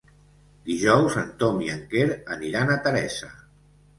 Dijous 0.69 1.17
en 1.23 1.27
Tom 1.43 1.59
i 1.65 1.69
en 1.75 1.83
Quer 1.93 2.07
aniran 2.37 2.75
a 2.77 2.81
Teresa. 2.89 3.33